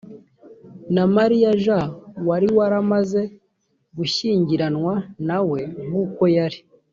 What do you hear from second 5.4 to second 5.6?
we